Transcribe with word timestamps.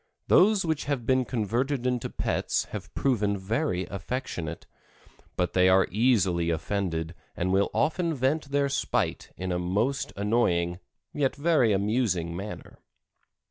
Those 0.29 0.65
which 0.65 0.85
have 0.85 1.05
been 1.05 1.25
converted 1.25 1.85
into 1.85 2.09
pets 2.09 2.65
have 2.71 2.91
proven 2.95 3.37
very 3.37 3.85
affectionate, 3.85 4.65
but 5.35 5.53
they 5.53 5.69
are 5.69 5.87
easily 5.91 6.49
offended 6.49 7.13
and 7.37 7.53
will 7.53 7.69
often 7.71 8.11
vent 8.15 8.45
their 8.49 8.67
spite 8.67 9.29
in 9.37 9.51
a 9.51 9.59
most 9.59 10.11
annoying 10.15 10.79
yet 11.13 11.35
very 11.35 11.71
amusing 11.71 12.35
manner. 12.35 12.79